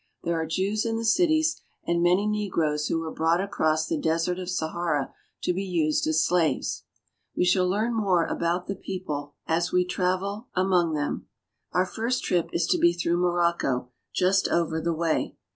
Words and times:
There 0.23 0.33
are 0.35 0.47
Jews 0.47 0.83
in 0.83 0.97
the 0.97 1.05
cities, 1.05 1.61
and 1.85 2.01
many 2.01 2.25
negroes 2.25 2.87
who 2.87 2.97
were 2.99 3.11
brought 3.13 3.39
across 3.39 3.85
the 3.85 3.99
Desert 4.01 4.39
of 4.39 4.49
Sahara 4.49 5.13
to 5.43 5.53
be 5.53 5.63
used 5.63 6.07
as 6.07 6.25
slaves. 6.25 6.85
We 7.35 7.45
shall 7.45 7.69
learn 7.69 7.93
more 7.93 8.25
about 8.25 8.65
the 8.65 8.73
people 8.73 9.35
as 9.45 9.71
we 9.71 9.85
travel 9.85 10.47
amon^ 10.57 10.85
i6 10.85 10.89
AFRICA 10.89 10.95
them. 10.95 11.27
Our 11.73 11.85
first 11.85 12.23
trip 12.23 12.49
is 12.51 12.65
to 12.69 12.79
be 12.79 12.93
through 12.93 13.17
Morocco, 13.21 13.91
just 14.11 14.47
over 14.47 14.81
the 14.81 14.91
way. 14.91 15.35